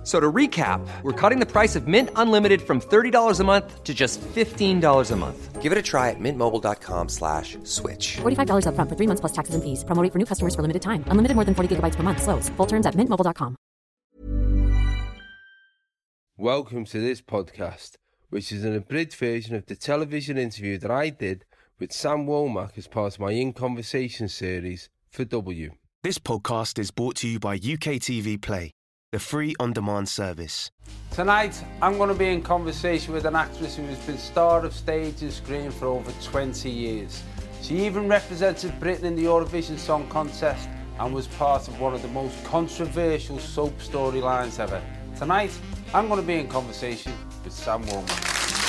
[0.00, 3.84] F- So to recap, we're cutting the price of Mint Unlimited from $30 a month
[3.84, 5.60] to just $15 a month.
[5.60, 8.16] Give it a try at mintmobile.com slash switch.
[8.22, 9.84] $45 upfront for three months plus taxes and fees.
[9.84, 11.04] Promo rate for new customers for limited time.
[11.08, 12.22] Unlimited more than 40 gigabytes per month.
[12.22, 12.48] Slows.
[12.56, 13.56] Full terms at mintmobile.com.
[16.38, 17.96] Welcome to this podcast,
[18.30, 21.44] which is an abridged version of the television interview that I did
[21.78, 25.72] with Sam Womack as part of my In Conversation series for W.
[26.02, 28.70] This podcast is brought to you by UKTV Play,
[29.12, 30.70] the free on demand service.
[31.10, 34.72] Tonight, I'm going to be in conversation with an actress who has been star of
[34.72, 37.24] stage and screen for over 20 years.
[37.60, 40.68] She even represented Britain in the Eurovision Song Contest
[41.00, 44.80] and was part of one of the most controversial soap storylines ever.
[45.16, 45.58] Tonight,
[45.92, 48.59] I'm going to be in conversation with Sam Womack.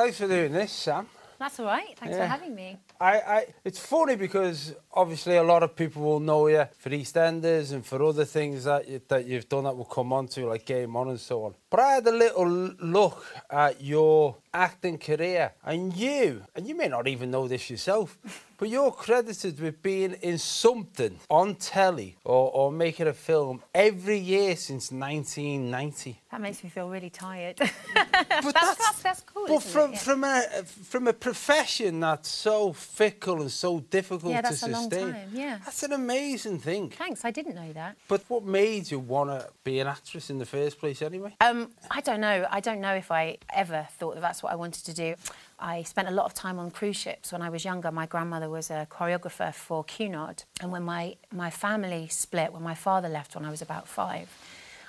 [0.00, 1.06] Thanks for doing this, Sam.
[1.38, 1.94] That's all right.
[1.98, 2.22] Thanks Yeah.
[2.22, 2.78] for having me.
[2.98, 7.74] I, I, it's funny because obviously a lot of people will know you for EastEnders
[7.74, 10.64] and for other things that you, that you've done that we'll come on to, like
[10.64, 11.54] Game On and so on.
[11.68, 16.88] But I had a little look at your acting career, and you, and you may
[16.88, 18.18] not even know this yourself,
[18.58, 24.18] but you're credited with being in something on telly or, or making a film every
[24.18, 26.20] year since 1990.
[26.30, 27.56] That makes me feel really tired.
[27.58, 27.70] But
[28.14, 29.46] that's, that's, that's cool.
[29.48, 29.94] But isn't from it?
[29.94, 29.98] Yeah.
[29.98, 34.68] from a from a profession that's so fickle and so difficult Yeah, to that's a
[34.68, 35.58] long sustain, time, yeah.
[35.64, 36.90] that's an amazing thing.
[36.90, 37.24] Thanks.
[37.24, 37.96] I didn't know that.
[38.08, 41.34] But what made you want to be an actress in the first place, anyway?
[41.40, 42.46] Um, I don't know.
[42.50, 45.14] I don't know if I ever thought that that's what I wanted to do.
[45.58, 47.90] I spent a lot of time on cruise ships when I was younger.
[47.90, 52.74] My grandmother was a choreographer for Cunard, and when my my family split, when my
[52.74, 54.28] father left when I was about five,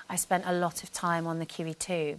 [0.10, 2.18] I spent a lot of time on the QE2,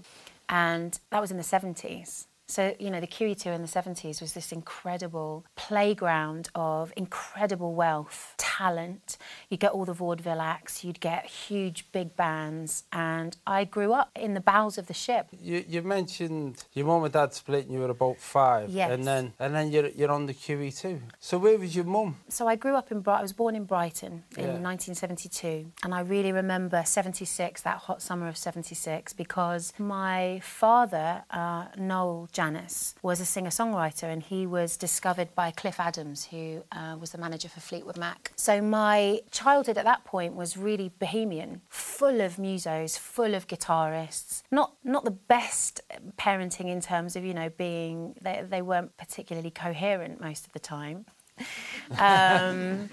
[0.49, 2.27] and that was in the 70s.
[2.53, 8.35] So, you know, the QE2 in the 70s was this incredible playground of incredible wealth,
[8.37, 9.17] talent.
[9.49, 14.11] You'd get all the vaudeville acts, you'd get huge big bands, and I grew up
[14.15, 15.29] in the bowels of the ship.
[15.41, 18.91] You, you mentioned your mum and dad split and you were about five, Yes.
[18.91, 21.01] and then and then you're you're on the QE2.
[21.21, 22.17] So where was your mum?
[22.29, 24.59] So I grew up in Brighton, I was born in Brighton in Yeah.
[24.59, 31.69] 1972, and I really remember 76, that hot summer of 76, because my father, uh,
[31.79, 32.29] Noel
[33.03, 37.19] Was a singer songwriter and he was discovered by Cliff Adams, who uh, was the
[37.19, 38.33] manager for Fleetwood Mac.
[38.37, 44.43] So my childhood at that point was really bohemian, full of musos, full of guitarists.
[44.51, 45.81] Not, not the best
[46.19, 50.59] parenting in terms of, you know, being, they, they weren't particularly coherent most of the
[50.59, 51.07] time.
[51.99, 52.89] Um,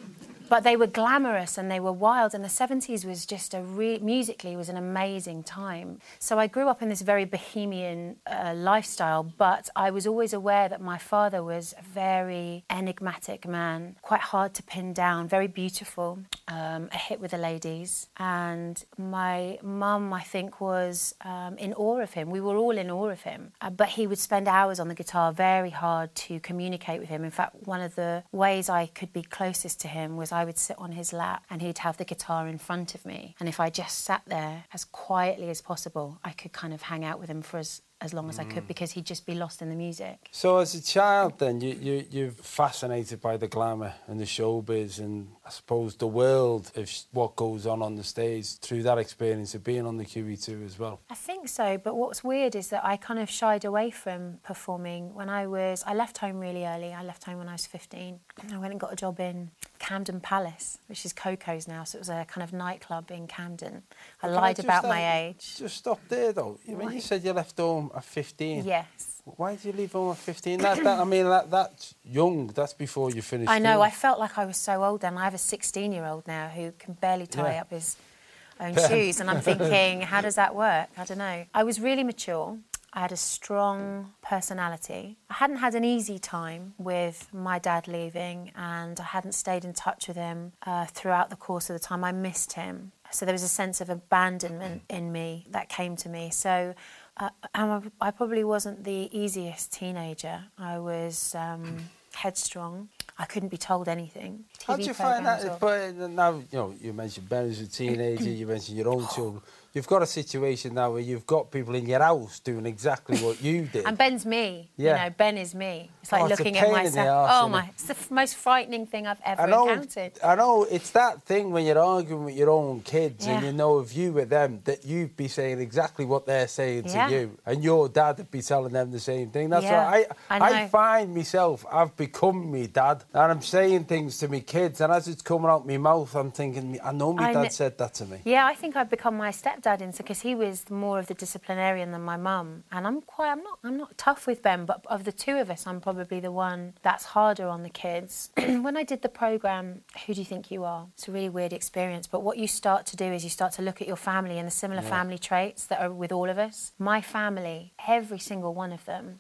[0.50, 4.00] but they were glamorous and they were wild and the 70s was just a re-
[4.00, 6.00] musically was an amazing time.
[6.20, 10.68] So i grew up in this very bohemian uh, lifestyle but i was always aware
[10.70, 16.20] that my father was a very enigmatic man quite hard to pin down very beautiful
[16.50, 18.08] um, a hit with the ladies.
[18.18, 22.30] And my mum i think was um, in awe of him.
[22.30, 23.52] We were all in awe of him.
[23.62, 27.24] Uh, but he would spend hours on the guitar very hard to communicate with him.
[27.24, 30.58] In fact one of the ways i could be closest to him was i would
[30.58, 33.60] sit on his lap and he'd have the guitar in front of me and if
[33.60, 37.30] i just sat there as quietly as possible i could kind of hang out with
[37.30, 38.68] him for as as long as I could mm.
[38.68, 40.30] because he'd just be lost in the music.
[40.32, 45.00] So as a child, then you you you're fascinated by the glamour and the showbiz,
[45.00, 49.56] and I suppose the world of what goes on on the stage through that experience
[49.56, 51.00] of being on the QE2 as well.
[51.10, 55.16] I think so, but what's weird is that I kind of shied away from performing
[55.16, 55.84] when I was.
[55.88, 56.94] I left home really early.
[56.94, 58.20] I left home when I was 15.
[58.54, 59.50] I went and got a job in
[59.80, 63.82] Camden Palace, which is Koko's now, so it was a kind of nightclub in Camden.
[64.22, 65.56] I Can lied just, about my age.
[65.58, 66.60] Just stop there though.
[66.68, 68.66] When you said you left home at 15.
[68.66, 69.19] Yes.
[69.26, 70.60] Why did you leave home at 15?
[70.60, 72.48] That, that, I mean, that, that's young.
[72.48, 73.74] That's before you finished I know.
[73.74, 73.82] school.
[73.84, 75.18] I felt like I was so old then.
[75.18, 77.62] I have a 16 year old now who can barely tie Yeah.
[77.62, 77.96] up his
[78.60, 79.20] own shoes.
[79.20, 80.88] And I'm thinking, how does that work?
[80.98, 81.46] I don't know.
[81.54, 82.58] I was really mature.
[82.92, 85.18] I had a strong personality.
[85.30, 89.74] I hadn't had an easy time with my dad leaving, and I hadn't stayed in
[89.74, 92.04] touch with him uh, throughout the course of the time.
[92.04, 92.92] I missed him.
[93.12, 96.32] So there was a sense of abandonment in me that came to me.
[96.32, 96.74] So
[97.20, 100.44] uh, I, I probably wasn't the easiest teenager.
[100.58, 101.78] I was um,
[102.14, 102.90] headstrong.
[103.18, 104.46] I couldn't be told anything.
[104.66, 105.44] How TV do you find that?
[105.46, 109.06] or- But now, you know, you mentioned Ben as a teenager, you mentioned your own
[109.16, 109.42] children.
[109.74, 113.42] You've got a situation now where you've got people in your house doing exactly what
[113.42, 113.86] you did.
[113.86, 114.70] And Ben's me.
[114.78, 115.04] Yeah.
[115.04, 115.90] You know, Ben is me.
[116.02, 117.30] It's like Oh, it's looking pain at myself.
[117.32, 117.70] oh my!
[117.70, 120.14] It's the most frightening thing I've ever I know, encountered.
[120.24, 123.80] I know, it's that thing when you're arguing with your own kids and you know
[123.80, 127.08] if you were them that you'd be saying exactly what they're saying Yeah.
[127.08, 129.50] to you, and your dad would be telling them the same thing.
[129.50, 130.68] That's Yeah, I, I know.
[130.70, 131.66] find myself.
[131.72, 135.50] I've become me dad, and I'm saying things to me kids, and as it's coming
[135.52, 138.20] out my mouth, I'm thinking, I know my I dad kn- said that to me.
[138.26, 139.30] Yeah, I think I've become my
[139.60, 143.32] stepdad in because he was more of the disciplinarian than my mum, and I'm quite.
[143.32, 143.60] I'm not.
[143.64, 146.74] I'm not tough with Ben, but of the two of us, I'm probably the one
[146.82, 148.30] that's harder on the kids.
[148.38, 150.88] when I did the program, Who Do You Think You Are?
[150.94, 153.62] It's a really weird experience, but what you start to do is you start to
[153.62, 156.72] look at your family and the similar family traits that are with all of us.
[156.80, 159.20] My family, every single one of them.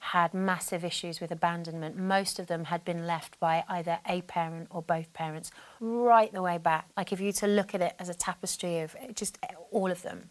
[0.00, 1.96] Had massive issues with abandonment.
[1.96, 5.50] Most of them had been left by either a parent or both parents,
[5.80, 6.88] right the way back.
[6.96, 9.38] Like if you to look at it as a tapestry of just
[9.70, 10.30] all of them.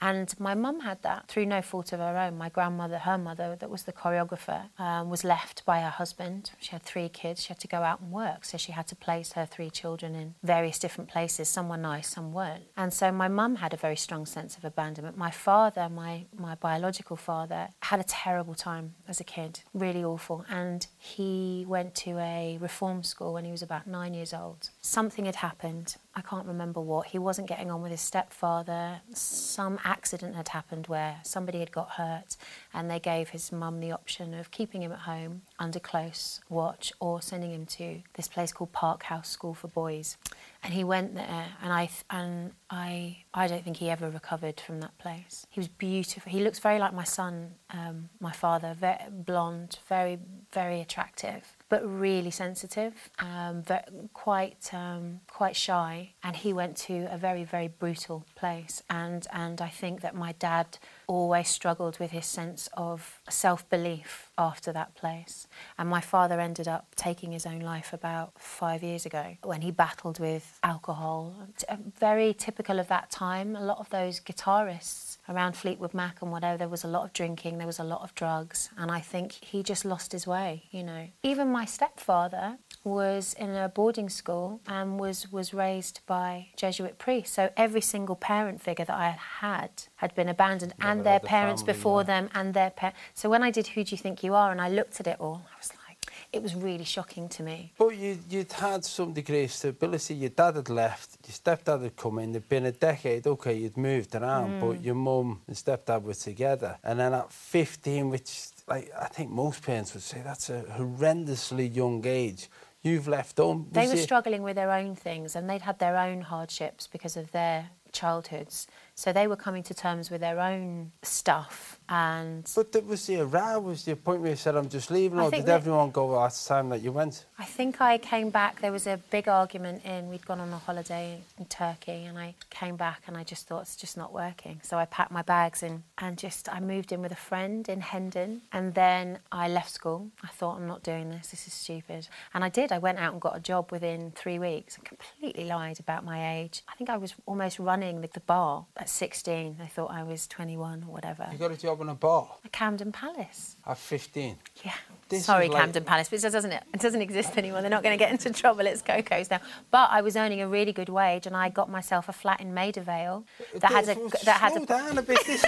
[0.00, 2.36] And my mum had that through no fault of her own.
[2.36, 6.50] My grandmother, her mother, that was the choreographer, um, was left by her husband.
[6.60, 7.42] She had three kids.
[7.42, 8.44] She had to go out and work.
[8.44, 11.48] So she had to place her three children in various different places.
[11.48, 12.64] Some were nice, some weren't.
[12.76, 15.16] And so my mum had a very strong sense of abandonment.
[15.16, 20.44] My father, my, my biological father, had a terrible time as a kid, really awful.
[20.48, 24.70] And he went to a reform school when he was about nine years old.
[24.80, 25.96] Something had happened.
[26.18, 27.08] I can't remember what.
[27.08, 29.02] He wasn't getting on with his stepfather.
[29.12, 32.38] Some accident had happened where somebody had got hurt,
[32.72, 36.90] and they gave his mum the option of keeping him at home under close watch
[37.00, 40.16] or sending him to this place called Park House School for Boys.
[40.62, 44.80] And he went there, and I and I I don't think he ever recovered from
[44.80, 45.46] that place.
[45.50, 46.32] He was beautiful.
[46.32, 50.18] He looks very like my son, um, my father, very blonde, very
[50.50, 53.64] very attractive but really sensitive, um,
[54.12, 58.82] quite um, quite shy, and he went to a very very brutal place.
[58.88, 64.30] And and I think that my dad always struggled with his sense of self belief
[64.38, 65.46] after that place.
[65.78, 69.70] And my father ended up taking his own life about five years ago when he
[69.70, 71.34] battled with alcohol.
[71.68, 73.56] Uh, Very typical of that time.
[73.56, 77.12] A lot of those guitarists around Fleetwood Mac and whatever, there was a lot of
[77.12, 80.64] drinking, there was a lot of drugs, and I think he just lost his way,
[80.70, 81.08] you know.
[81.22, 87.34] Even my stepfather was in a boarding school and was, was raised by Jesuit priests.
[87.34, 91.62] So every single parent figure that I had had been abandoned, and their the parents
[91.62, 92.06] family, before yeah.
[92.06, 92.98] them, and their parents.
[93.14, 95.16] So when I did Who Do You Think You Are, and I looked at it
[95.18, 97.72] all, I was like, it was really shocking to me.
[97.76, 100.14] But you, you'd had some degree of stability.
[100.14, 102.32] Your dad had left, your stepdad had come in.
[102.32, 104.84] There'd been a decade, okay, you'd moved around, but mm.
[104.84, 106.78] your mum and stepdad were together.
[106.84, 111.74] And then at 15, which like I think most parents would say that's a horrendously
[111.74, 112.48] young age,
[112.86, 113.68] you've left home.
[113.72, 117.32] They were struggling with their own things and they'd had their own hardships because of
[117.32, 118.66] their childhoods.
[118.98, 123.26] So they were coming to terms with their own stuff and But there was the
[123.26, 125.90] row, was the point where you said, I'm just leaving, I or did that- everyone
[125.90, 127.26] go, that's the time that you went?
[127.38, 128.60] I think I came back.
[128.62, 130.08] There was a big argument in.
[130.08, 133.60] We'd gone on a holiday in Turkey, and I came back, and I just thought
[133.60, 134.60] it's just not working.
[134.64, 137.82] So I packed my bags in, and just I moved in with a friend in
[137.82, 140.08] Hendon, and then I left school.
[140.24, 141.28] I thought I'm not doing this.
[141.28, 142.72] This is stupid, and I did.
[142.72, 144.78] I went out and got a job within three weeks.
[144.82, 146.62] I completely lied about my age.
[146.68, 149.56] I think I was almost running the bar at 16.
[149.60, 151.26] I thought I was 21 or whatever.
[151.32, 153.56] You got a job in a bar At Camden Palace.
[153.66, 154.36] at 15.
[154.64, 154.74] Yeah.
[155.08, 157.60] This Sorry, like- Camden Palace, but it doesn't it doesn't exist anymore.
[157.60, 158.66] They're not going to get into trouble.
[158.66, 159.40] It's Koko's now.
[159.70, 162.52] But I was earning a really good wage, and I got myself a flat in
[162.52, 163.24] Maida Vale
[163.60, 163.94] that had a
[164.24, 164.66] that had a.
[164.66, 165.24] down a bit.
[165.24, 165.42] This,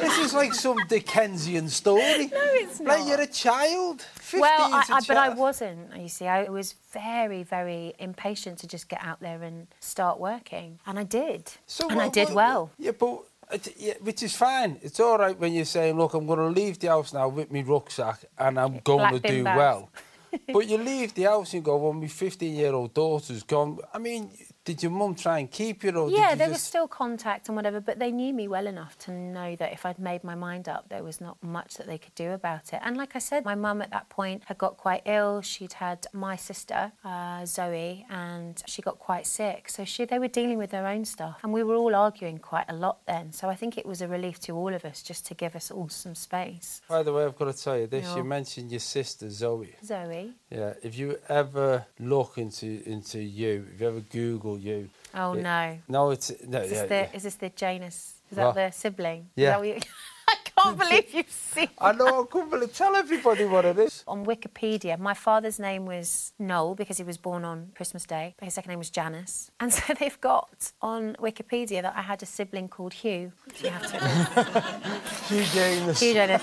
[0.00, 2.26] this is like some Dickensian story.
[2.34, 3.08] No, it's Like not.
[3.08, 4.02] you're a child.
[4.16, 5.96] 15 Well, I, I, but I wasn't.
[5.96, 10.78] You see, I was very, very impatient to just get out there and start working,
[10.86, 12.70] and I did, So and I did what- well.
[12.78, 13.22] Yeah, but
[13.52, 14.78] it- yeah, which is fine.
[14.82, 17.50] It's all right when you're saying, "Look, I'm going to leave the house now with
[17.52, 19.56] my rucksack, and I'm going Black to do bags.
[19.58, 19.90] well."
[20.52, 24.30] but you leave the house and go, "Well, my 15-year-old daughter's gone." I mean,
[24.64, 27.80] did your mum try and keep you, or Yeah, there was still contact and whatever,
[27.80, 30.88] but they knew me well enough to know that if I'd made my mind up,
[30.88, 32.80] there was not much that they could do about it.
[32.82, 35.42] And like I said, my mum at that point had got quite ill.
[35.42, 39.68] She'd had my sister, uh, Zoe, and she got quite sick.
[39.68, 41.40] So she, they were dealing with their own stuff.
[41.42, 43.32] And we were all arguing quite a lot then.
[43.32, 45.70] So I think it was a relief to all of us just to give us
[45.70, 46.80] all some space.
[46.88, 48.16] By the way, I've got to tell you this.
[48.16, 49.74] You mentioned your sister Zoe.
[49.84, 50.32] Zoe.
[50.54, 54.88] Yeah, if you ever look into into you, if you ever Google you.
[55.14, 55.78] Oh, it- no.
[55.88, 56.60] No, it's no.
[56.60, 57.08] Is this, yeah, the, yeah.
[57.16, 58.14] is this the Janus?
[58.30, 58.54] Is that What?
[58.54, 59.30] the sibling?
[59.36, 59.60] Yeah.
[59.62, 59.80] you-
[60.26, 62.72] I can't believe you've seen I know, I couldn't believe.
[62.74, 64.02] Tell everybody what it is.
[64.08, 68.46] on Wikipedia, my father's name was Noel because he was born on Christmas Day, but
[68.46, 69.50] his second name was Janus.
[69.60, 73.32] And so they've got on Wikipedia that I had a sibling called Hugh.
[73.62, 75.34] You have to.
[75.34, 76.00] Hugh Janus.
[76.00, 76.42] Hugh Janus.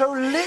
[0.00, 0.46] So literally,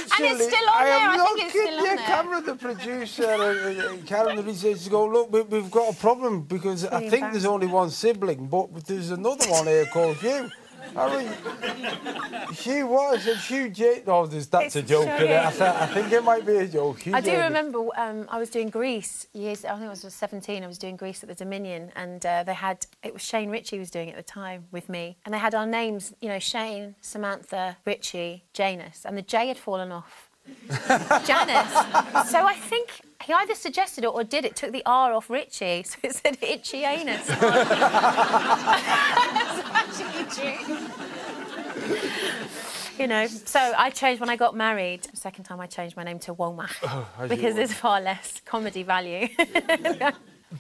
[0.50, 1.68] still on I there, am I not think it's kidding.
[1.74, 2.06] still on Yeah, there.
[2.08, 6.42] Cameron, the producer, and, and Karen, the researchers go, look, we, we've got a problem
[6.42, 10.50] because I think there's only one sibling, but there's another one here called Hugh.
[10.96, 14.04] I mean, she was, said Hugh J.
[14.06, 15.06] No, there's, that's It's a joke.
[15.06, 15.46] so innit?
[15.46, 17.00] I, th- I think it might be a joke.
[17.00, 19.66] Hugh I do remember um, I was doing Grease years.
[19.66, 20.64] I think I was 17.
[20.64, 23.80] I was doing Grease at the Dominion, and uh, they had it was Shane Richie
[23.80, 26.14] was doing it at the time with me, and they had our names.
[26.22, 30.30] You know, Shane, Samantha, Richie, Janus, and the J had fallen off.
[31.26, 32.30] Janice.
[32.30, 34.56] So I think he either suggested it or did it.
[34.56, 37.26] Took the R off Richie, so it said Itchy Anus.
[37.28, 37.40] That's
[39.74, 40.78] actually true.
[43.00, 45.02] You know, so I changed when I got married.
[45.04, 46.72] The second time I changed my name to Womack
[47.18, 49.28] as you because there's far less comedy value.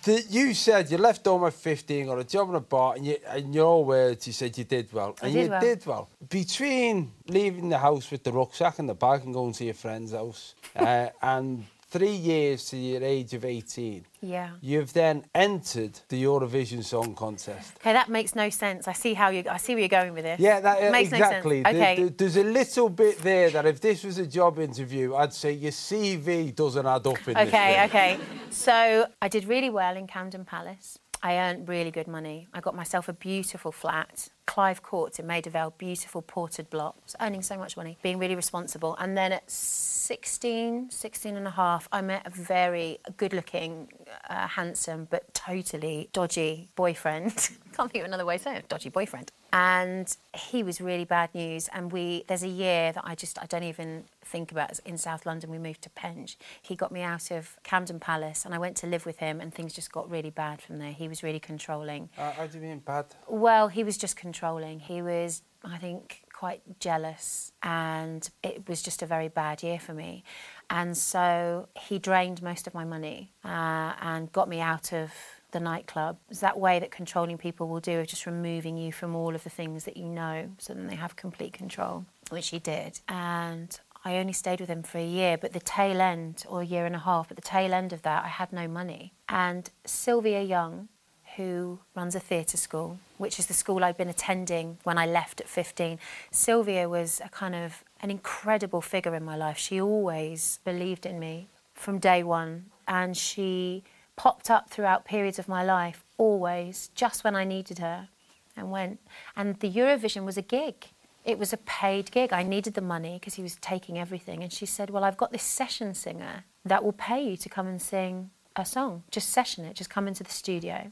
[0.05, 3.05] The- you said you left home at 15, got a job in a bar, and
[3.05, 5.15] you, in your words, you said you did well.
[5.21, 5.61] I and did you well.
[5.61, 6.09] did well.
[6.29, 10.11] Between leaving the house with the rucksack and the bag and going to your friend's
[10.11, 14.49] house, uh, and three years to your age of 18, yeah.
[14.61, 17.73] you've then entered the Eurovision Song Contest.
[17.77, 18.87] Okay, that makes no sense.
[18.87, 19.43] I see how you.
[19.47, 20.39] I see where you're going with this.
[20.39, 21.61] Yeah, that, makes exactly.
[21.61, 21.77] No sense.
[21.77, 21.95] Okay.
[21.97, 25.51] there- there's a little bit there that if this was a job interview, I'd say
[25.51, 28.17] your CV doesn't add up in this Okay, okay.
[28.49, 30.97] So I did really well in Camden Palace.
[31.25, 32.49] I earned really good money.
[32.53, 36.95] I got myself a beautiful flat, Clive Court in Maida beautiful ported block.
[36.97, 38.97] I was earning so much money, being really responsible.
[38.99, 43.87] And then at 16, 16 and a half, I met a very good looking,
[44.29, 47.31] uh, handsome, but totally dodgy boyfriend.
[47.71, 49.31] Can't think of another way say it, dodgy boyfriend.
[49.53, 51.69] And he was really bad news.
[51.71, 55.27] And we, there's a year that I just, I don't even think about in South
[55.27, 55.51] London.
[55.51, 56.39] We moved to Penge.
[56.59, 59.53] He got me out of Camden Palace and I went to live with him and
[59.53, 60.91] things just got really bad from there.
[60.91, 62.09] He was really controlling.
[62.17, 63.05] Uh, how do you mean bad?
[63.27, 64.79] Well, he was just controlling.
[64.79, 69.93] He was, I think, quite jealous, and it was just a very bad year for
[69.93, 70.23] me.
[70.69, 75.13] And so he drained most of my money uh, and got me out of
[75.53, 76.17] the nightclub.
[76.29, 79.43] It's that way that controlling people will do of just removing you from all of
[79.43, 82.99] the things that you know, so then they have complete control, which he did.
[83.07, 86.65] And I only stayed with him for a year, but the tail end, or a
[86.65, 89.13] year and a half, but the tail end of that, I had no money.
[89.29, 90.89] And Sylvia Young,
[91.37, 95.39] who runs a theatre school, which is the school I'd been attending when I left
[95.41, 95.97] at 15.
[96.31, 99.57] Sylvia was a kind of an incredible figure in my life.
[99.57, 103.83] She always believed in me from day one, and she
[104.15, 108.09] popped up throughout periods of my life, always, just when I needed her,
[108.55, 108.99] and went.
[109.35, 110.87] And the Eurovision was a gig.
[111.25, 112.33] It was a paid gig.
[112.33, 114.43] I needed the money because he was taking everything.
[114.43, 117.67] And she said, Well, I've got this session singer that will pay you to come
[117.67, 119.03] and sing a song.
[119.09, 120.91] Just session it, just come into the studio.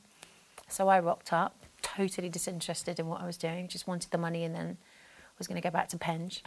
[0.68, 4.44] So I rocked up, totally disinterested in what I was doing, just wanted the money
[4.44, 4.78] and then
[5.38, 6.44] was going to go back to Penge.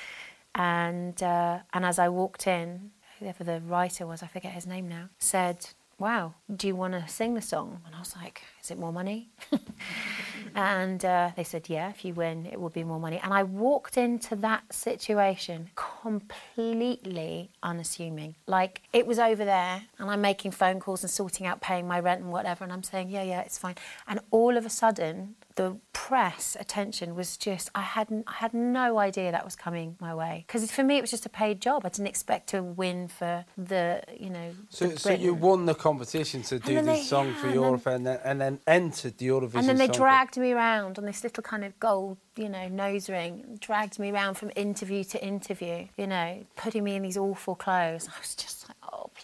[0.54, 4.88] and, uh, and as I walked in, whoever the writer was, I forget his name
[4.88, 5.68] now, said,
[5.98, 7.80] Wow, do you want to sing the song?
[7.86, 9.30] And I was like, Is it more money?
[10.54, 13.20] and uh, they said, Yeah, if you win, it will be more money.
[13.22, 18.34] And I walked into that situation completely unassuming.
[18.46, 22.00] Like it was over there, and I'm making phone calls and sorting out paying my
[22.00, 22.64] rent and whatever.
[22.64, 23.76] And I'm saying, Yeah, yeah, it's fine.
[24.08, 28.98] And all of a sudden, the press attention was just I had I had no
[28.98, 31.86] idea that was coming my way because for me it was just a paid job.
[31.86, 34.50] I didn't expect to win for the you know.
[34.68, 38.06] So, so you won the competition to do this they- song yeah, for Europe and
[38.06, 41.42] then, and then entered the Eurovision And then they dragged me around on this little
[41.42, 46.06] kind of gold, you know, nose ring, dragged me around from interview to interview, you
[46.06, 48.08] know, putting me in these awful clothes.
[48.08, 48.73] I was just like,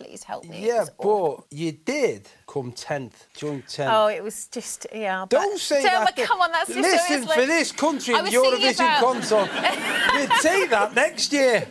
[0.00, 0.66] please help me.
[0.66, 1.47] Yeah, awful.
[1.49, 3.88] but you did come 10th, joint 10th.
[3.92, 5.26] Oh, it was just, yeah.
[5.28, 6.16] Don't say Don't- that.
[6.16, 8.80] But come on, that's just Listen, for this country I in was the thinking Eurovision
[8.80, 9.47] about- console,
[10.21, 11.66] you'd say that next year.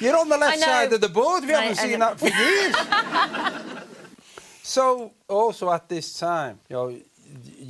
[0.00, 1.44] You're on the left side of the board.
[1.44, 2.14] We I- haven't I seen know.
[2.14, 3.82] that for years.
[4.62, 6.96] so, also at this time, you know,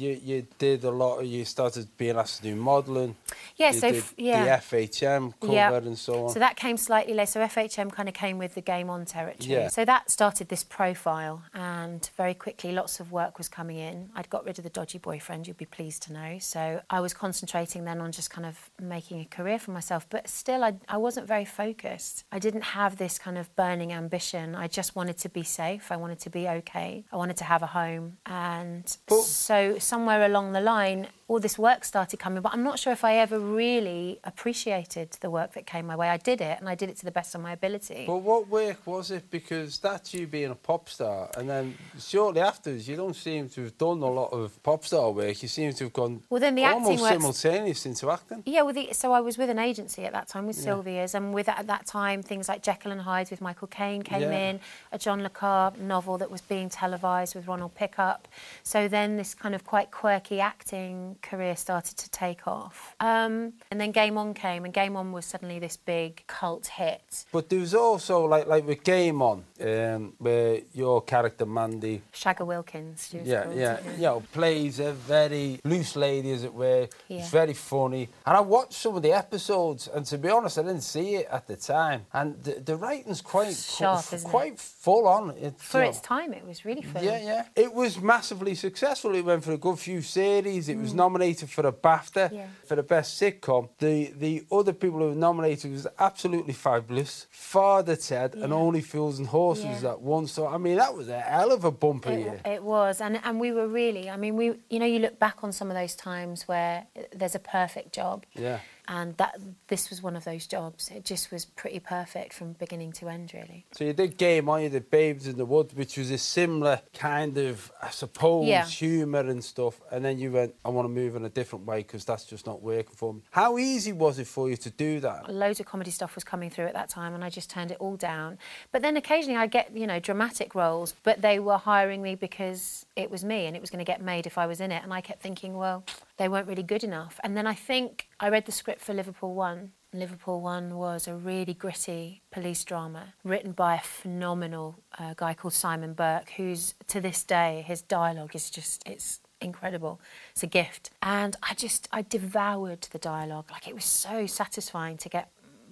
[0.02, 1.18] you, you did a lot.
[1.20, 3.14] Of, you started being asked to do modelling.
[3.56, 4.44] Yeah, you so f- yeah.
[4.44, 5.72] the FHM cover Yeah.
[5.76, 6.30] and so on.
[6.34, 7.32] So that came slightly later.
[7.32, 9.50] So FHM kind of came with the Game On territory.
[9.52, 9.68] Yeah.
[9.68, 14.10] So that started this profile, and very quickly, lots of work was coming in.
[14.16, 16.38] I'd got rid of the dodgy boyfriend, you'd be pleased to know.
[16.40, 20.06] So I was concentrating then on just kind of making a career for myself.
[20.10, 22.24] But still, I, I wasn't very focused.
[22.32, 24.54] I didn't have this kind of burning ambition.
[24.54, 25.92] I just wanted to be safe.
[25.92, 27.04] I wanted to be okay.
[27.12, 28.16] I wanted to have a home.
[28.26, 32.42] And But- so somewhere along the line, all this work started coming.
[32.42, 36.10] But I'm not sure if I ever really appreciated the work that came my way.
[36.10, 38.04] I did it, and I did it to the best of my ability.
[38.06, 39.30] But what work was it?
[39.30, 43.62] Because that's you being a pop star, and then shortly afterwards, you don't seem to
[43.62, 45.42] have done a lot of pop star work.
[45.42, 48.42] You seem to have gone Well, then the acting almost works- simultaneous into acting.
[48.44, 51.32] Yeah, well, the, so I was with an agency at that time with Sylvia's, and
[51.32, 54.48] with at that time things like Jekyll and Hyde with Michael Caine came Yeah.
[54.50, 54.60] in,
[54.92, 58.28] a John le Carre novel that was being televised with Ronald Pickup.
[58.62, 63.80] So then this kind of quite quirky acting career started to take off, um, and
[63.80, 67.24] then Game On came, and Game On was suddenly this big cult hit.
[67.32, 72.46] But there was also like like with Game On, um, where your character Mandy, Shagger
[72.46, 73.14] Wilkins.
[73.24, 73.56] yeah, called.
[73.56, 76.88] yeah, you know, plays a very loose lady, as it were.
[77.08, 77.18] Yeah.
[77.20, 80.62] It's very funny, and I watched some of the episodes, and to be honest, I
[80.62, 84.30] didn't see it at the time, and the, the writing's quite Sharp, qu- isn't it?
[84.30, 85.30] quite full on.
[85.40, 87.04] It's, For you its time, it was really fun.
[87.04, 87.44] Yeah, yeah.
[87.54, 89.14] It was massively successful.
[89.14, 90.68] It went for a good few series.
[90.68, 92.24] It was nominated for a BAFTA.
[92.32, 92.46] Yeah.
[92.68, 93.62] for the best sitcom.
[93.86, 93.94] The
[94.26, 97.12] the other people who were nominated was absolutely fabulous.
[97.30, 99.88] Father Ted and Only Fools and Horses Yeah.
[99.88, 100.26] that one.
[100.26, 102.38] So I mean, that was a hell of a bumper year.
[102.44, 104.04] It, it was, and and we were really.
[104.14, 106.76] I mean, we you know you look back on some of those times where
[107.18, 108.24] there's a perfect job.
[108.46, 108.58] Yeah.
[108.88, 110.90] And that this was one of those jobs.
[110.90, 113.64] It just was pretty perfect from beginning to end, really.
[113.72, 116.80] So you did Game On, you did Babes in the Wood, which was a similar
[116.92, 118.66] kind of, I suppose, Yeah.
[118.66, 119.80] humour and stuff.
[119.92, 122.44] And then you went, I want to move in a different way because that's just
[122.44, 123.20] not working for me.
[123.30, 125.32] How easy was it for you to do that?
[125.32, 127.76] Loads of comedy stuff was coming through at that time, and I just turned it
[127.78, 128.36] all down.
[128.72, 132.84] But then occasionally I'd get, you know, dramatic roles, but they were hiring me because
[132.96, 134.82] it was me and it was going to get made if I was in it.
[134.82, 135.84] And I kept thinking, well,
[136.22, 137.18] they weren't really good enough.
[137.24, 139.72] And then I think I read the script for Liverpool One.
[139.92, 145.52] Liverpool One was a really gritty police drama written by a phenomenal uh, guy called
[145.52, 150.00] Simon Burke, who's to this day, his dialogue is just, it's incredible.
[150.30, 150.90] It's a gift.
[151.02, 153.50] And I just, I devoured the dialogue.
[153.50, 155.28] Like it was so satisfying to get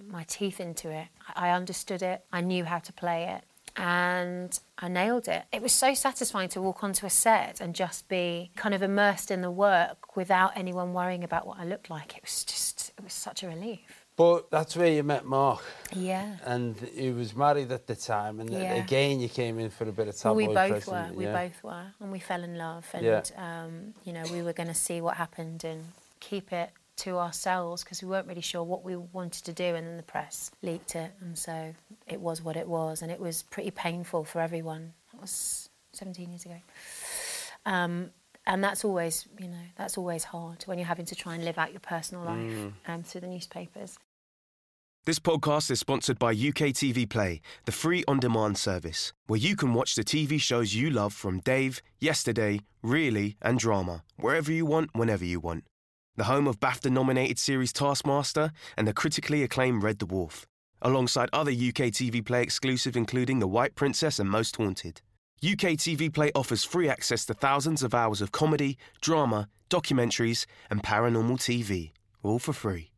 [0.08, 1.06] my teeth into it.
[1.36, 2.24] I I understood it.
[2.32, 3.44] I knew how to play it.
[3.76, 5.44] And I nailed it.
[5.52, 9.30] It was so satisfying to walk onto a set and just be kind of immersed
[9.30, 12.16] in the work without anyone worrying about what I looked like.
[12.16, 14.04] It was just, it was such a relief.
[14.16, 15.62] But that's where you met Mark.
[15.94, 16.36] Yeah.
[16.44, 18.74] And he was married at the time, and Yeah.
[18.74, 20.94] again you came in for a bit of Well, we both were.
[20.96, 22.86] and- We both were, and we fell in love.
[22.92, 23.22] And Yeah.
[23.38, 26.70] um, you know, we were going to see what happened and keep it
[27.04, 29.74] to ourselves because we weren't really sure what we wanted to do.
[29.76, 31.74] And then the press leaked it, and so
[32.06, 34.92] it was what it was, and it was pretty painful for everyone.
[35.12, 36.56] That was 17 years ago.
[37.66, 38.10] Um,
[38.46, 41.58] and that's always, you know, that's always hard when you're having to try and live
[41.58, 42.72] out your personal life Mm.
[42.88, 43.98] um, through the newspapers.
[45.06, 49.72] This podcast is sponsored by UKTV Play, the free on demand service, where you can
[49.72, 54.90] watch the TV shows you love from Dave, Yesterday, Really, and Drama, wherever you want,
[54.94, 55.64] whenever you want.
[56.20, 60.44] The home of BAFTA nominated series Taskmaster and the critically acclaimed Red Dwarf,
[60.82, 65.00] alongside other UK TV Play exclusive including The White Princess and Most Haunted.
[65.42, 70.82] UK TV Play offers free access to thousands of hours of comedy, drama, documentaries, and
[70.82, 72.90] paranormal TV, all for free.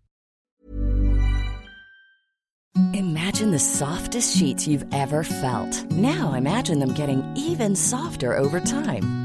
[2.95, 5.89] Imagine the softest sheets you've ever felt.
[5.93, 9.22] Now imagine them getting even softer over time.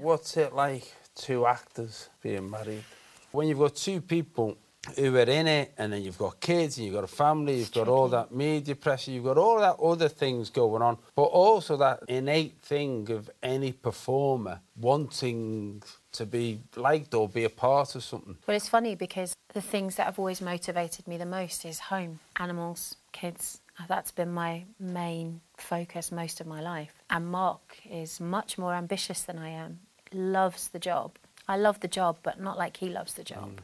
[0.00, 2.84] What's it like two actors being married?
[3.32, 4.56] When you've got two people
[4.96, 7.70] who are in it, and then you've got kids, and you've got a family, you've
[7.72, 11.76] got all that media pressure, you've got all that other things going on, but also
[11.76, 15.82] that innate thing of any performer wanting
[16.12, 18.38] to be liked or be a part of something.
[18.46, 22.20] Well, it's funny because the things that have always motivated me the most is home,
[22.36, 23.60] animals, kids.
[23.78, 26.94] Uh, That's been my main focus most of my life.
[27.10, 29.80] And Mark is much more ambitious than I am,
[30.12, 31.12] loves the job.
[31.48, 33.60] I love the job, but not like he loves the job.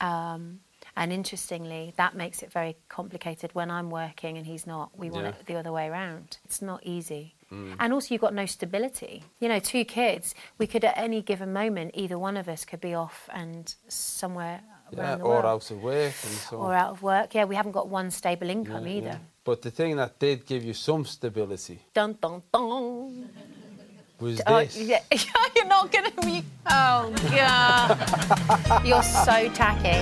[0.00, 0.06] Mm.
[0.06, 0.60] Um,
[0.96, 4.96] and interestingly, that makes it very complicated when I'm working and he's not.
[4.98, 5.30] We want Yeah.
[5.40, 6.38] it the other way around.
[6.44, 7.34] It's not easy.
[7.52, 7.76] Mm.
[7.78, 9.24] And also, you've got no stability.
[9.40, 12.80] You know, two kids, we could at any given moment, either one of us could
[12.80, 15.44] be off and somewhere Yeah, or world.
[15.44, 17.34] out of work and so Or out of work.
[17.34, 19.06] Yeah, we haven't got one stable income Yeah, either.
[19.06, 19.18] yeah.
[19.44, 23.30] But the thing that did give you some stability Dun dun dun.
[24.20, 24.76] Was Oh, this.
[24.76, 25.00] yeah.
[25.56, 26.44] You're not gonna be.
[26.68, 28.84] Oh god.
[28.86, 29.98] You're so tacky.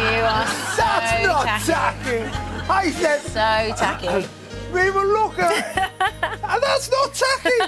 [0.00, 1.66] You are so That's not tacky.
[1.72, 2.68] tacky.
[2.70, 4.28] I said So tacky.
[4.72, 7.58] we were looking, and that's not tacky.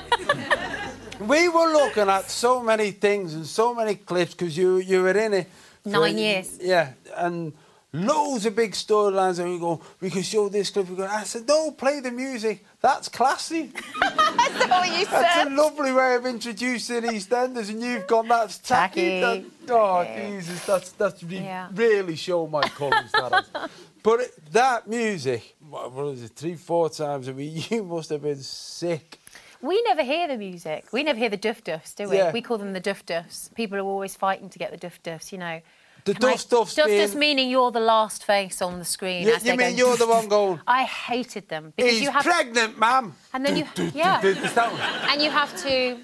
[1.25, 5.17] we were looking at so many things and so many clips because you you were
[5.17, 5.49] in it.
[5.83, 6.59] for- Nine years.
[6.61, 7.53] Yeah, and
[7.93, 10.89] loads of big storylines, and we go, we can show this clip.
[10.89, 12.65] We go, I said, no, play the music.
[12.81, 13.73] That's classy.
[14.01, 19.21] That's you That's a lovely way of introducing EastEnders, and you've gone, that's tacky.
[19.21, 19.47] Tacky.
[19.67, 20.31] That- oh, Tacky.
[20.31, 21.69] Jesus, that's, that's re- Yeah.
[21.75, 23.71] really show my colours, that is.
[24.03, 28.23] But it, that music, what is it, three, four times a week, you must have
[28.23, 29.19] been sick.
[29.61, 30.87] We never hear the music.
[30.91, 32.17] We never hear the duff duffs, do we?
[32.17, 32.33] Yeah.
[32.33, 33.51] We call them the duff duffs.
[33.55, 35.61] People are always fighting to get the duff duffs, you know.
[36.05, 39.27] The Can I- duff duffs Duff meaning you're the last face on the screen.
[39.27, 42.11] You, as you mean go, you're the one going, I hated them because he's you
[42.11, 43.15] have pregnant, ma'am.
[43.33, 44.81] and then you yeah, Is that one?
[45.11, 45.99] and you have to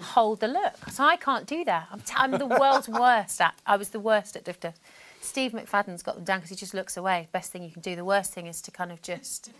[0.00, 0.74] hold the look.
[0.92, 1.88] So I can't do that.
[1.90, 3.54] I'm, t- I'm the world's worst at.
[3.66, 4.74] I was the worst at duff duff.
[5.20, 7.28] Steve McFadden's got them down because he just looks away.
[7.32, 7.96] Best thing you can do.
[7.96, 9.50] The worst thing is to kind of just.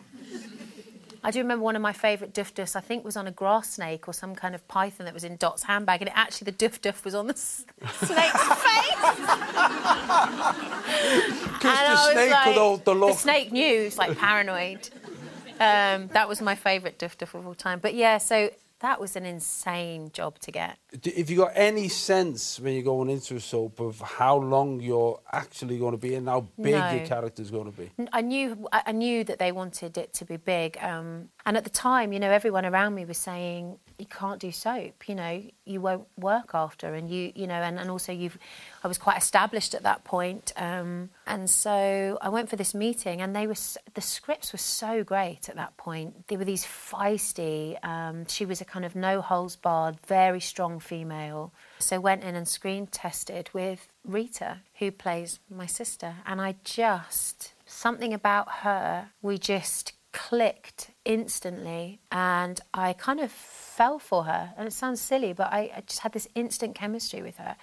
[1.29, 3.73] I do remember one of my favourite duff duffs, I think was on a grass
[3.75, 6.53] snake or some kind of python that was in Dot's handbag, and it, actually the
[6.53, 7.67] duff duff was on the s-
[7.99, 8.95] snake's face.
[11.53, 13.13] Because the snake like- could hold the look.
[13.13, 14.89] The snake knew, it's like paranoid.
[15.61, 17.79] Um, that was my favourite duff duff of all time.
[17.79, 18.49] But yeah, so
[18.81, 20.79] that was an insane job to get.
[21.17, 25.21] Have you got any sense when you're going into a soap of how long you're
[25.33, 26.91] actually going to be and how big No.
[26.93, 27.91] your character's going to be?
[28.13, 31.71] I knew I knew that they wanted it to be big, um, and at the
[31.71, 35.09] time, you know, everyone around me was saying you can't do soap.
[35.09, 38.39] You know, you won't work after, and you, you know, and, and also you've.
[38.85, 43.21] I was quite established at that point, um, and so I went for this meeting,
[43.21, 43.57] and they were
[43.95, 46.29] the scripts were so great at that point.
[46.29, 47.83] They were these feisty.
[47.85, 51.53] Um, she was a kind of no holes barred, very strong female.
[51.81, 57.53] So went in and screen tested with Rita, who plays my sister, and I just
[57.67, 64.53] something about her we just clicked instantly and I kind of fell for her.
[64.57, 67.57] And it sounds silly but I, I just had this instant chemistry with her.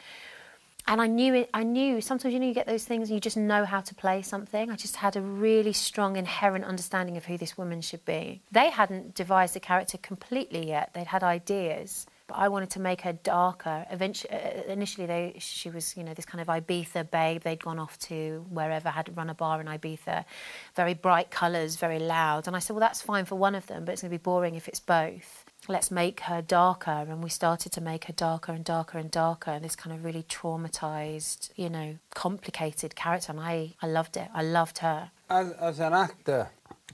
[0.88, 3.20] And I knew it I knew sometimes you know you get those things and you
[3.22, 4.70] just know how to play something.
[4.70, 8.42] I just had a really strong inherent understanding of who this woman should be.
[8.52, 10.92] They hadn't devised the character completely yet.
[10.94, 13.86] They'd had ideas but I wanted to make her darker.
[13.92, 17.42] Eventually, uh, initially, they, she was, you know, this kind of Ibiza babe.
[17.44, 20.26] They'd gone off to wherever, had run a bar in Ibiza,
[20.76, 22.48] very bright colours, very loud.
[22.48, 24.22] And I said, well, that's fine for one of them, but it's going to be
[24.22, 25.46] boring if it's both.
[25.68, 26.92] Let's make her darker.
[26.92, 29.52] And we started to make her darker and darker and darker.
[29.52, 33.32] And this kind of really traumatised, you know, complicated character.
[33.32, 34.30] And I, I loved it.
[34.34, 35.12] I loved her.
[35.30, 36.50] As, as an actor,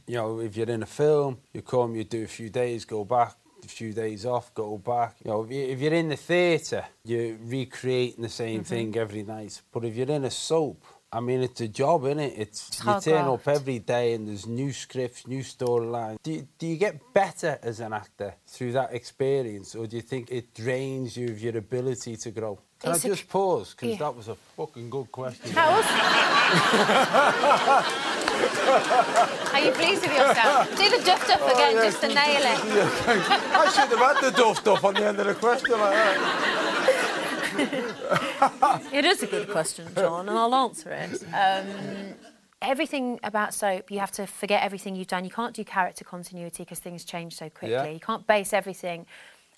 [0.08, 3.04] you know, if you're in a film, you come, you do a few days, go
[3.04, 5.18] back, a few days off, go back.
[5.24, 8.64] You know, if, you, if you're in the theatre, you're recreating the same mm-hmm.
[8.64, 9.62] thing every night.
[9.72, 12.34] But if you're in a soap, I mean, it's a job, isn't it?
[12.38, 16.18] It's, It's you turn up every day and there's new scripts, new storylines.
[16.24, 20.32] Do, do you get better as an actor through that experience, or do you think
[20.32, 22.60] it drains you of your ability to grow?
[22.82, 23.76] Can It's I just pause?
[23.76, 23.98] Because Yeah.
[23.98, 25.52] that was a fucking good question.
[25.52, 25.86] How was
[29.54, 30.70] Are you pleased with yourself?
[30.78, 31.84] Do the duff duff again, yeah.
[31.84, 32.60] just to nail it.
[33.56, 37.48] I should have had the duff duff on the end of the question like that.
[38.92, 41.24] It is a good question, John, and I'll answer it.
[41.34, 42.16] Um,
[42.62, 45.24] everything about soap, you have to forget everything you've done.
[45.26, 47.72] You can't do character continuity because things change so quickly.
[47.72, 47.86] Yeah.
[47.86, 49.06] You can't base everything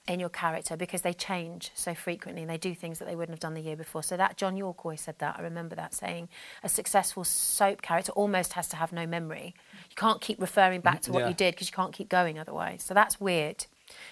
[0.08, 3.34] in your character because they change so frequently and they do things that they wouldn't
[3.34, 4.04] have done the year before.
[4.04, 5.36] So that John Yorke always said that.
[5.40, 6.28] I remember that saying
[6.62, 9.56] a successful soap character almost has to have no memory.
[9.90, 11.30] You can't keep referring back to what Yeah.
[11.30, 12.84] you did because you can't keep going otherwise.
[12.84, 13.66] So that's weird.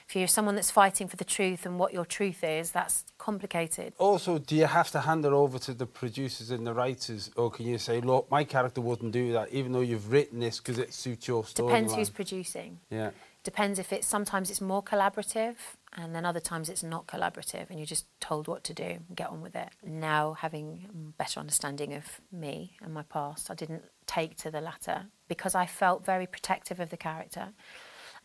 [0.08, 3.94] If you're someone that's fighting for the truth and what your truth is, that's complicated.
[3.98, 7.50] Also, do you have to hand it over to the producers and the writers, or
[7.50, 10.78] can you say, look, my character wouldn't do that, even though you've written this because
[10.78, 11.70] it suits your story?
[11.70, 12.80] Depends who's producing.
[12.90, 13.12] Yeah.
[13.44, 15.56] Depends if it's sometimes it's more collaborative
[15.94, 19.16] and then other times it's not collaborative and you're just told what to do and
[19.16, 19.70] get on with it.
[19.84, 25.08] Now having better understanding of me and my past, I didn't take to the latter
[25.28, 27.50] because I felt very protective of the character.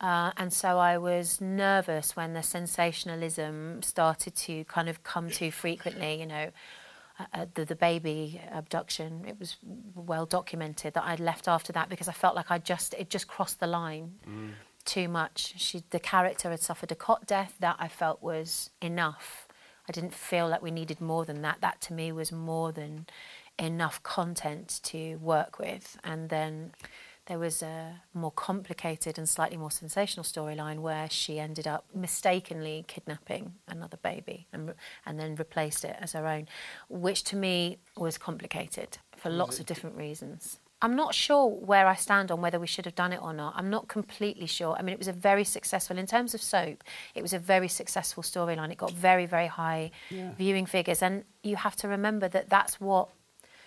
[0.00, 5.50] Uh, and so I was nervous when the sensationalism started to kind of come too
[5.50, 6.50] frequently, you know.
[7.18, 9.56] Uh, uh, the, the baby abduction, it was
[9.94, 13.26] well documented that I'd left after that because I felt like I just it just
[13.26, 14.16] crossed the line
[14.86, 15.54] too much.
[15.56, 19.46] She, the character had suffered a cot death that I felt was enough.
[19.88, 21.60] I didn't feel like we needed more than that.
[21.60, 23.06] That to me was more than
[23.58, 25.98] enough content to work with.
[26.02, 26.72] And then
[27.26, 32.84] there was a more complicated and slightly more sensational storyline where she ended up mistakenly
[32.86, 36.46] kidnapping another baby and, and then replaced it as her own,
[36.88, 40.60] which to me was complicated for lots of different reasons.
[40.86, 43.54] I'm not sure where I stand on whether we should have done it or not.
[43.56, 44.76] I'm not completely sure.
[44.78, 46.84] I mean, it was a very successful, in terms of soap,
[47.16, 48.70] it was a very successful storyline.
[48.70, 49.90] It got very, very high
[50.38, 51.02] viewing figures.
[51.02, 53.08] And you have to remember that that's what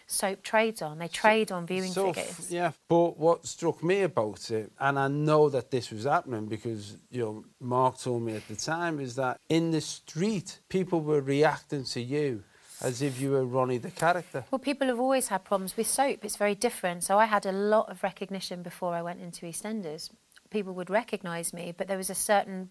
[0.07, 0.97] soap trades on.
[0.99, 2.49] They trade on viewing So, figures.
[2.49, 6.95] yeah, but what struck me about it, and I know that this was happening because
[7.11, 11.19] you know Mark told me at the time, is that in the street people were
[11.21, 12.43] reacting to you
[12.81, 14.45] as if you were Ronnie the character.
[14.51, 16.23] Well, people have always had problems with soap.
[16.23, 17.03] It's very different.
[17.03, 20.09] So I had a lot of recognition before I went into EastEnders.
[20.49, 22.69] People would recognise me, but there was a certain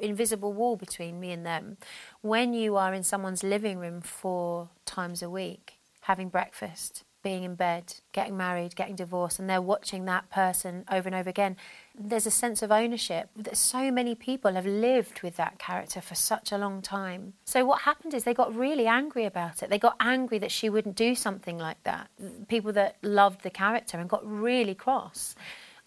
[0.00, 1.76] invisible wall between me and them.
[2.20, 7.54] When you are in someone's living room four times a week, having breakfast, being in
[7.54, 11.56] bed, getting married, getting divorced, and they're watching that person over and over again,
[11.98, 16.14] there's a sense of ownership that so many people have lived with that character for
[16.14, 17.34] such a long time.
[17.44, 19.70] So what happened is they got really angry about it.
[19.70, 22.08] They got angry that she wouldn't do something like that.
[22.48, 25.34] People that loved the character and got really cross.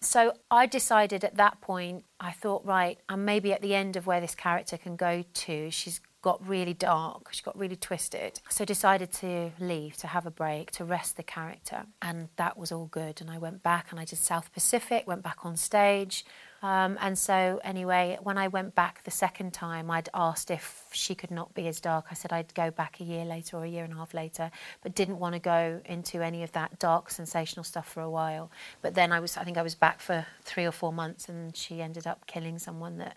[0.00, 4.06] So I decided at that point, I thought, right, I'm maybe at the end of
[4.06, 5.70] where this character can go to.
[5.70, 8.40] She's got really dark, she got really twisted.
[8.48, 11.86] So decided to leave, to have a break, to rest the character.
[12.00, 13.20] And that was all good.
[13.20, 16.24] And I went back and I did South Pacific, went back on stage.
[16.62, 21.16] Um, and so, anyway, when I went back the second time, I'd asked if she
[21.16, 22.06] could not be as dark.
[22.12, 24.52] I said I'd go back a year later or a year and a half later,
[24.80, 28.48] but didn't want to go into any of that dark, sensational stuff for a while.
[28.80, 31.56] But then I was, I think I was back for three or four months, and
[31.56, 33.16] she ended up killing someone that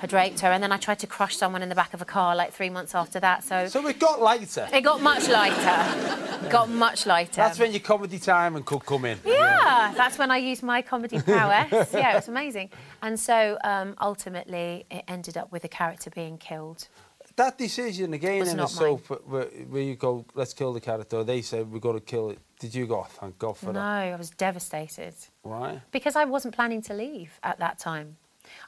[0.00, 0.48] had raped her.
[0.52, 2.70] And then I tried to crush someone in the back of a car like three
[2.70, 3.44] months after that.
[3.44, 4.68] So, So it got lighter.
[4.72, 6.48] it got much lighter.
[6.50, 7.36] Got much lighter.
[7.36, 9.18] That's when your comedy time and could come in.
[9.24, 11.92] Yeah, that's when I used my comedy prowess.
[11.92, 12.70] Yeah, it was amazing.
[13.02, 16.88] And so um, ultimately, it ended up with a character being killed.
[17.36, 21.24] That decision again Was in not soap where, where you go, let's kill the character.
[21.24, 22.38] They said we're going to kill it.
[22.60, 23.00] Did you go?
[23.00, 23.80] "Oh, Thank God for No, that.
[24.06, 25.82] No, I was devastated Why?
[25.90, 28.18] because I wasn't planning to leave at that time.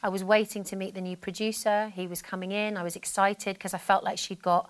[0.02, 1.92] I was waiting to meet the new producer.
[1.94, 2.76] He was coming in.
[2.76, 4.68] I was excited because I felt like she'd got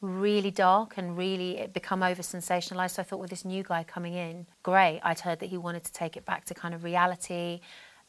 [0.00, 2.92] really dark and really it become over sensationalized.
[2.92, 5.00] So I thought, with this new guy coming in, great.
[5.02, 7.60] I'd heard that he wanted to take it back to kind of reality,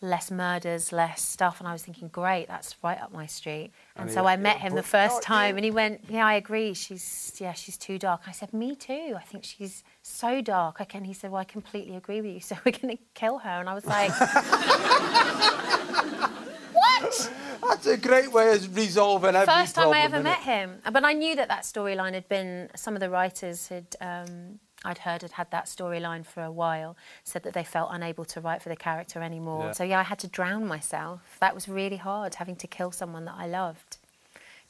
[0.02, 1.60] less murders, less stuff.
[1.60, 3.72] And I was thinking, great, that's right up my street.
[3.96, 5.56] And, And so he- I met him the first not time you.
[5.56, 6.74] and he went, yeah, I agree.
[6.76, 8.22] She's, yeah, she's too dark.
[8.28, 9.16] I said, me too.
[9.18, 10.80] I think she's so dark.
[10.82, 10.98] Okay.
[11.00, 12.42] And he said, well, I completely agree with you.
[12.48, 13.50] So we're going to kill her.
[13.62, 14.30] And I was like, what?
[14.44, 15.27] That's a
[18.08, 20.80] great way of resolving every First time I ever met him.
[20.92, 25.00] But I knew that that storyline had been, some of the writers had, um, I'd
[25.00, 28.62] heard had had that storyline for a while, said that they felt unable to write
[28.62, 29.66] for the character anymore.
[29.66, 29.72] Yeah.
[29.72, 31.38] So yeah, I had to drown myself.
[31.40, 33.98] That was really hard, having to kill someone that I loved.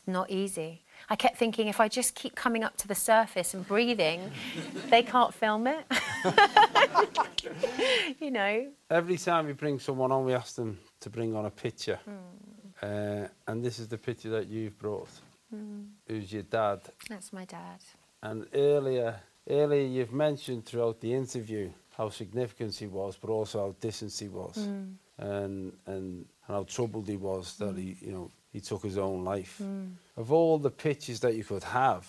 [0.06, 0.84] Not easy.
[1.10, 4.32] I kept thinking if I just keep coming up to the surface and breathing,
[4.90, 5.86] they can't film it.
[8.20, 8.68] you know.
[8.90, 12.00] Every time we bring someone on, we ask them to bring on a picture.
[12.06, 12.47] Hmm.
[12.82, 15.10] Uh, and this is the picture that you've brought.
[15.50, 15.84] Hmm.
[16.08, 16.82] Who's your dad?
[17.10, 17.80] That's my dad.
[18.22, 19.16] And earlier,
[19.50, 24.28] earlier you've mentioned throughout the interview how significant he was, but also how distant he
[24.28, 24.92] was, Hmm.
[25.18, 29.58] and and how troubled he was that he, you know, he took his own life.
[29.58, 29.86] Hmm.
[30.16, 32.06] Of all the pictures that you could have,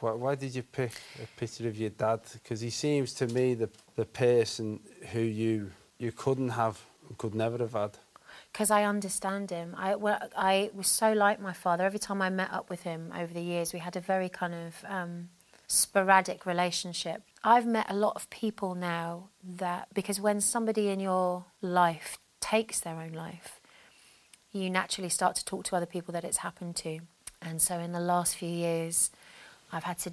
[0.00, 2.20] why, why did you pick a picture of your dad?
[2.32, 4.80] Because he seems to me the the person
[5.12, 6.78] who you you couldn't have,
[7.18, 7.98] could never have had.
[8.52, 9.74] Because I understand him.
[9.76, 11.84] I, well, I was so like my father.
[11.84, 14.54] Every time I met up with him over the years, we had a very kind
[14.54, 15.28] of um,
[15.66, 17.22] sporadic relationship.
[17.44, 22.80] I've met a lot of people now that, because when somebody in your life takes
[22.80, 23.60] their own life,
[24.52, 27.00] you naturally start to talk to other people that it's happened to.
[27.40, 29.10] And so in the last few years,
[29.72, 30.12] I've had to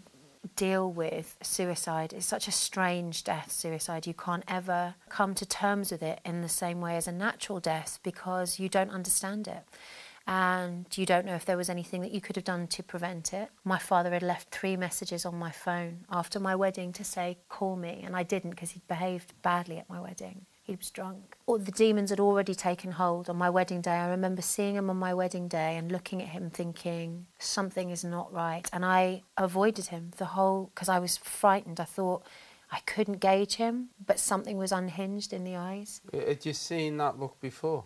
[0.55, 2.13] deal with suicide.
[2.13, 4.07] It's such a strange death, suicide.
[4.07, 7.59] You can't ever come to terms with it in the same way as a natural
[7.59, 9.63] death because you don't understand it.
[10.29, 13.33] And you don't know if there was anything that you could have done to prevent
[13.33, 13.49] it.
[13.63, 17.77] My father had left three messages on my phone after my wedding to say, call
[17.77, 18.01] me.
[18.05, 20.45] And I didn't because he'd behaved badly at my wedding.
[20.67, 21.37] He was drunk.
[21.45, 23.95] Or the demons had already taken hold on my wedding day.
[23.95, 28.03] I remember seeing him on my wedding day and looking at him thinking, something is
[28.03, 28.69] not right.
[28.73, 31.79] And I avoided him the whole, because I was frightened.
[31.79, 32.25] I thought
[32.69, 36.01] I couldn't gauge him, but something was unhinged in the eyes.
[36.11, 37.85] Had you seen that look before?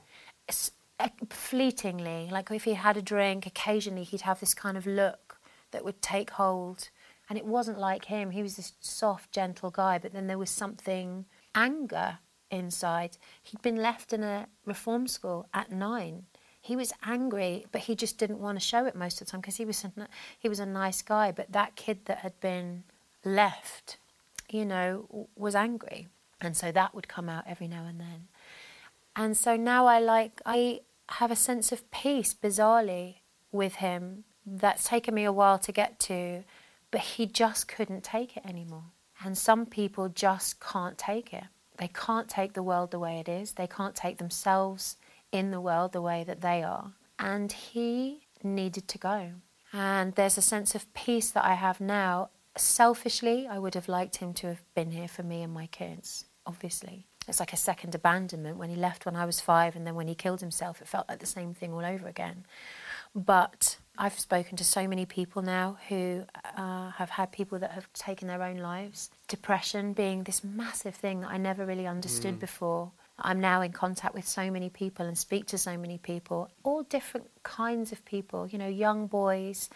[0.49, 4.87] S- uh, fleetingly, like if he had a drink, occasionally he'd have this kind of
[4.87, 5.37] look
[5.69, 6.89] that would take hold.
[7.29, 8.31] And it wasn't like him.
[8.31, 12.17] He was this soft, gentle guy, but then there was something anger
[12.51, 13.17] inside.
[13.41, 16.25] He'd been left in a reform school at nine.
[16.59, 19.41] He was angry, but he just didn't want to show it most of the time
[19.41, 19.91] because he was a,
[20.37, 21.31] he was a nice guy.
[21.31, 22.83] But that kid that had been
[23.25, 23.97] left,
[24.49, 26.07] you know, was angry,
[26.39, 28.27] and so that would come out every now and then.
[29.15, 33.15] And so now I like I have a sense of peace, bizarrely,
[33.51, 34.23] with him.
[34.45, 36.43] That's taken me a while to get to,
[36.91, 38.85] but he just couldn't take it anymore.
[39.23, 41.43] And some people just can't take it.
[41.77, 43.53] They can't take the world the way it is.
[43.53, 44.97] They can't take themselves
[45.31, 46.91] in the world the way that they are.
[47.17, 49.31] And he needed to go.
[49.73, 52.29] And there's a sense of peace that I have now.
[52.57, 56.25] Selfishly, I would have liked him to have been here for me and my kids,
[56.45, 57.07] obviously.
[57.27, 58.57] It's like a second abandonment.
[58.57, 61.07] When he left when I was five and then when he killed himself, it felt
[61.07, 62.45] like the same thing all over again.
[63.15, 66.23] But I've spoken to so many people now who
[66.57, 69.11] uh, have had people that have taken their own lives.
[69.27, 72.39] Depression being this massive thing that I never really understood Mm.
[72.39, 72.91] before.
[73.19, 76.81] I'm now in contact with so many people and speak to so many people, all
[76.81, 79.69] different kinds of people, you know, young boys,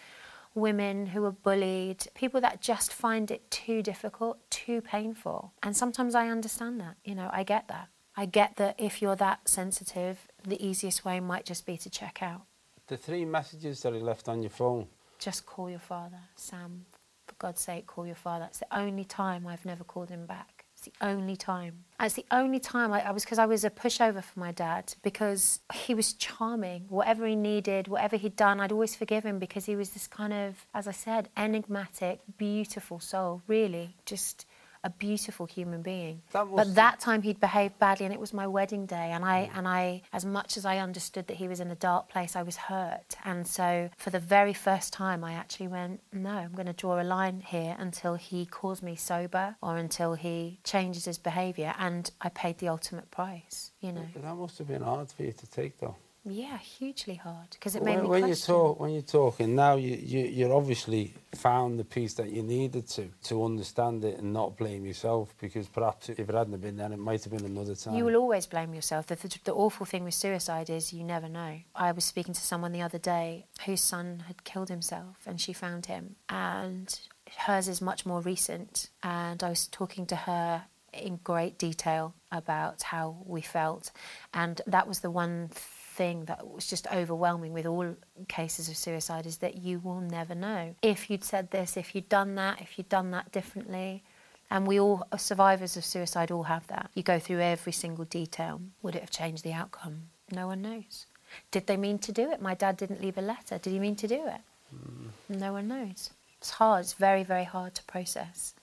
[0.56, 5.52] women who are bullied, people that just find it too difficult, too painful.
[5.62, 7.90] And sometimes I understand that, you know, I get that.
[8.16, 12.20] I get that if you're that sensitive, the easiest way might just be to check
[12.20, 12.42] out.
[12.88, 14.86] The three messages that he left on your phone.
[15.18, 16.86] Just call your father, Sam.
[17.26, 18.44] For God's sake, call your father.
[18.44, 20.64] It's the only time I've never called him back.
[20.76, 21.84] It's the only time.
[21.98, 24.94] It's the only time I, I was because I was a pushover for my dad
[25.02, 26.84] because he was charming.
[26.88, 30.32] Whatever he needed, whatever he'd done, I'd always forgive him because he was this kind
[30.32, 33.42] of, as I said, enigmatic, beautiful soul.
[33.48, 34.46] Really, just
[34.86, 36.22] a beautiful human being.
[36.30, 39.10] That was- but that time he'd behaved badly, and it was my wedding day.
[39.10, 42.08] And I, and I, as much as I understood that he was in a dark
[42.08, 43.16] place, I was hurt.
[43.24, 47.00] And so, for the very first time, I actually went, no, I'm going to draw
[47.00, 51.74] a line here until he calls me sober or until he changes his behaviour.
[51.78, 53.72] And I paid the ultimate price.
[53.80, 55.96] You know, That must have been hard for you to take, though.
[56.28, 58.54] Yeah, hugely hard because it made when, me when you question.
[58.54, 62.88] talk, when you're talking now, you, you you're obviously found the piece that you needed
[62.88, 66.92] to to understand it and not blame yourself because perhaps if it hadn't been then,
[66.92, 67.94] it might have been another time.
[67.94, 69.06] You will always blame yourself.
[69.06, 71.60] The, the, the awful thing with suicide is you never know.
[71.74, 75.52] I was speaking to someone the other day whose son had killed himself, and she
[75.52, 76.98] found him, and
[77.38, 78.88] hers is much more recent.
[79.02, 83.92] And I was talking to her in great detail about how we felt,
[84.34, 85.50] and that was the one
[85.96, 87.96] thing that was just overwhelming with all
[88.28, 92.08] cases of suicide is that you will never know if you'd said this, if you'd
[92.08, 94.02] done that, if you'd done that differently.
[94.48, 96.90] And we all, uh, survivors of suicide, all have that.
[96.94, 98.60] You go through every single detail.
[98.82, 100.02] Would it have changed the outcome?
[100.30, 101.06] No one knows.
[101.50, 102.40] Did they mean to do it?
[102.40, 103.58] My dad didn't leave a letter.
[103.58, 104.40] Did he mean to do it?
[104.72, 105.40] Mm.
[105.40, 106.10] No one knows.
[106.38, 106.82] It's hard.
[106.82, 108.54] It's very, very hard to process,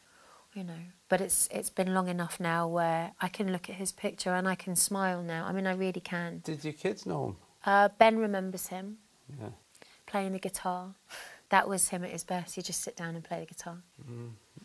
[0.54, 0.84] you know.
[1.14, 4.48] But it's it's been long enough now where I can look at his picture and
[4.48, 5.46] I can smile now.
[5.46, 6.42] I mean, I really can.
[6.44, 7.36] Did your kids know him?
[7.64, 8.98] Uh, ben remembers him
[9.40, 9.50] Yeah.
[10.08, 10.96] playing the guitar.
[11.50, 12.56] That was him at his best.
[12.56, 13.78] He'd just sit down and play the guitar.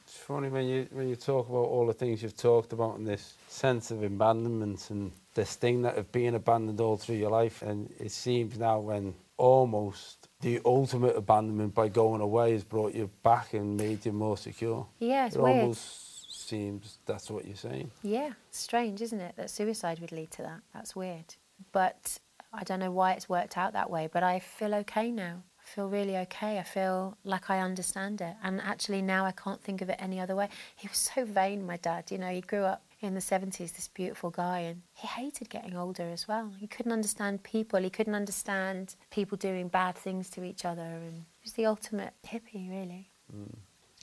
[0.03, 3.07] It's funny when you when you talk about all the things you've talked about and
[3.07, 7.61] this sense of abandonment and this thing that of being abandoned all through your life,
[7.61, 13.11] and it seems now when almost the ultimate abandonment by going away has brought you
[13.23, 14.87] back and made you more secure.
[14.99, 15.61] Yeah, it's it weird.
[15.61, 16.08] almost
[16.49, 17.91] seems that's what you're saying.
[18.03, 20.61] Yeah, strange, isn't it, that suicide would lead to that?
[20.75, 21.35] That's weird.
[21.73, 22.19] But
[22.53, 25.43] I don't know why it's worked out that way, but I feel okay now.
[25.61, 26.59] I feel really okay.
[26.59, 28.35] I feel like I understand it.
[28.43, 30.49] And actually, now I can't think of it any other way.
[30.77, 32.11] He was so vain, my dad.
[32.11, 35.77] You know, he grew up in the 70s, this beautiful guy, and he hated getting
[35.77, 36.53] older as well.
[36.59, 40.83] He couldn't understand people, he couldn't understand people doing bad things to each other.
[40.83, 43.11] And he was the ultimate hippie, really.
[43.33, 43.55] Mm.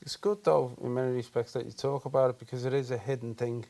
[0.01, 2.97] It's good though, in many respects, that you talk about it because it is a
[2.97, 3.65] hidden thing.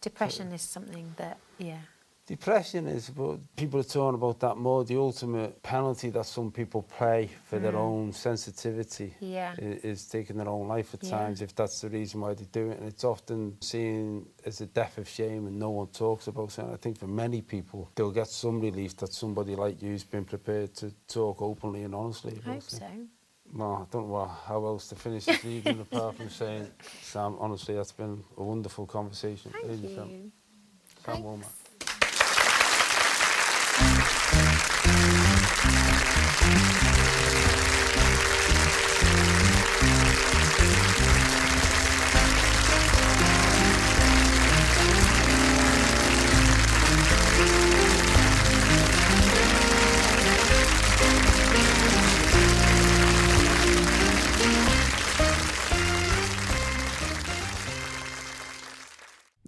[0.00, 1.78] Depression is something that, yeah.
[2.26, 4.84] Depression is, but people are talking about that more.
[4.84, 9.32] The ultimate penalty that some people pay for their own sensitivity Mm.
[9.32, 9.54] Yeah.
[9.58, 11.10] i- is, taking their own life at Yeah.
[11.10, 12.78] times, if that's the reason why they do it.
[12.78, 16.58] And it's often seen as a death of shame and no one talks about it.
[16.58, 20.24] And I think for many people, they'll get some relief that somebody like you's been
[20.24, 22.62] prepared to talk openly and honestly I hope it.
[22.70, 22.86] so.
[23.52, 26.68] Well, I don't know how else to finish this evening apart from saying,
[27.02, 29.52] Sam, honestly, that's been a wonderful conversation.
[29.52, 30.08] Thank Really, Sam.
[30.08, 30.32] you.
[31.02, 31.42] Come on,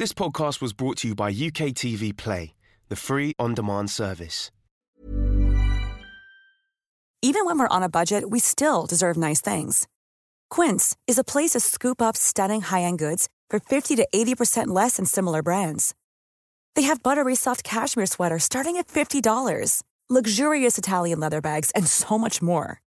[0.02, 2.54] This podcast was brought to you by UK TV Play,
[2.88, 4.50] the free on demand service.
[7.22, 9.86] Even when we're on a budget, we still deserve nice things.
[10.50, 14.74] Quince is a place to scoop up stunning high end goods for 50 to 80%
[14.74, 15.94] less than similar brands.
[16.74, 22.18] They have buttery soft cashmere sweaters starting at $50, luxurious Italian leather bags, and so
[22.18, 22.80] much more.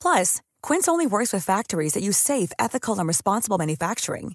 [0.00, 4.34] Plus, Quince only works with factories that use safe, ethical, and responsible manufacturing.